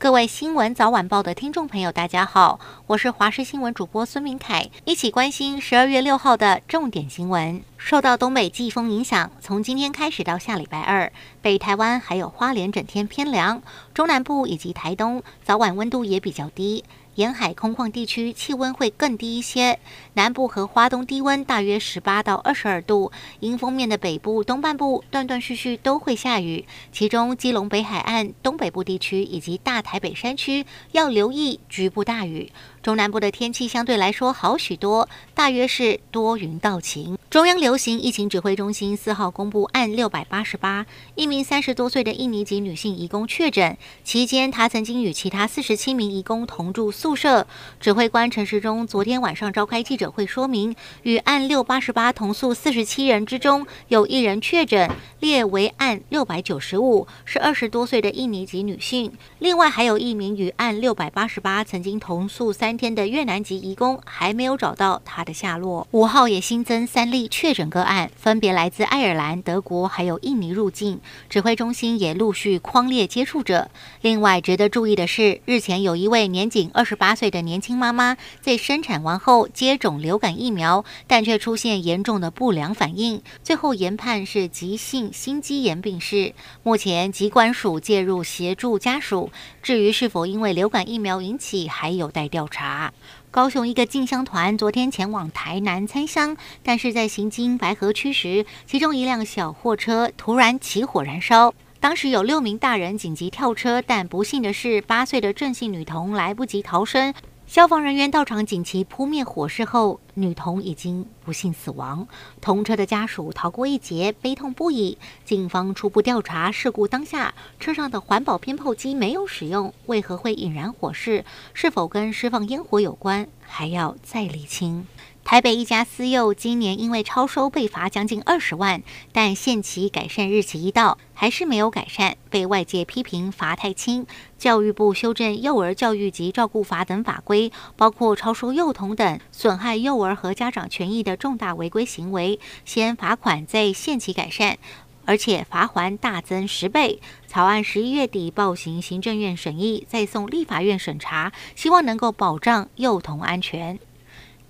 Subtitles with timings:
[0.00, 7.62] 各位新闻早晚报的听众朋友，大家好，我是华视新闻主播孙明凯，一起关心十二月六号的重点新闻。
[7.76, 13.60] 受到东北季风影响，从今天开始到下礼拜二，北台湾还有花莲整天偏凉，
[13.92, 16.82] 中南部以及台东早晚温度也比较低。
[17.16, 19.78] 沿海空旷地区气温会更低一些，
[20.14, 23.12] 南部和花东低温大约十八到二十二度。
[23.40, 32.50] 迎风面的北部、东半部断断续续都会下雨，其中基隆北海岸、东北部地区以及大台北山区要留意局部大雨。
[32.82, 37.18] 中南部的天气相对来说好许多，大约是多云到晴。
[37.28, 47.46] 中央流行疫情指挥中心四号公布，案六百八十八，一名三十多岁的印尼籍女性移工确诊，期间她曾经与其他四十七名移工同住宿舍。
[47.80, 59.10] 指挥官陈时中昨天晚上召开记者会说明，与案六八十八同宿四十七人之中，有一人确诊，列为案六百九十五，是二十多岁的印尼籍女性。
[59.38, 65.88] 另外还有一名与案六百八十八曾经同宿三天的越南籍移工，还没有找到他的下落。
[65.92, 67.26] 五号也新增三例。
[67.30, 71.00] 确诊个案分别来自爱尔兰、德国，还有印尼入境。
[71.30, 73.70] 指挥中心也陆续框列接触者。
[74.02, 86.34] 另外，值得注意的是，日前有一位年仅二十十八岁的年轻妈妈在生产完后接种流感疫苗，但却出现严重的不良反应，最后研判是急性心肌炎病逝。
[86.64, 89.30] 目前疾管署介入协助家属，
[89.62, 92.92] 至于是否因为流感疫苗引起，还有待调查。
[93.30, 101.54] 高雄一个进香团昨天前往台南参香，但是在行经白河区时，其中一辆小货车突然起火燃烧。
[101.80, 107.14] 当时有六名大人紧急跳车，但不幸的是，八岁的郑姓女童来不及逃生。
[107.46, 112.06] 消防人员到场紧急扑灭火势后，女童已经不幸死亡。
[112.38, 114.98] 同车的家属逃过一劫，悲痛不已。
[115.24, 121.24] 警方初步调查，事故当下车上的环保鞭炮机没有使用，为何会引燃火势？
[121.54, 123.26] 是否跟释放烟火有关？
[123.40, 124.86] 还要再厘清。
[125.30, 128.82] 台北一家私幼今年因为超收被罚将近二十万，
[129.12, 134.04] 但限期改善日期一到，还是没有改善，被外界批评罚太轻。
[134.36, 144.58] 教育部修正幼儿教育及照顾法等法规，包括超收幼童等损害幼儿和家长权益的重大违规行为，先罚款再限期改善，
[145.04, 147.00] 而且罚锾大增十倍。
[147.28, 153.78] 草案十一月底报行行政院审议，再送立法院审查，希望能够保障幼童安全。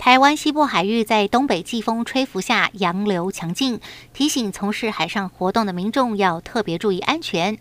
[0.00, 3.78] 台湾西部海域在东北季风吹拂下，洋流强劲，
[4.14, 7.58] 提醒从事海上活动的民众要特别注意安全。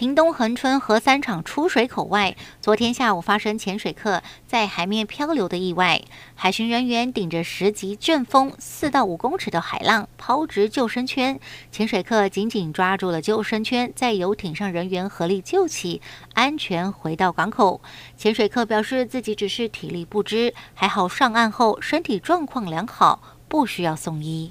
[0.00, 6.00] 屏东恒春核三厂出水口外，昨天下午发生潜水客在海面漂流的意外。
[6.34, 11.38] 海巡人员顶着十级阵风、四到五公尺的海浪抛掷救生圈，
[11.70, 16.00] 潜水客紧紧抓住了救生圈，在游艇上人员合力救起，
[16.32, 17.82] 安全回到港口。
[18.16, 24.50] 潜水客表示自己只是体力不支，还好上岸后身体状况良好，不需要送医。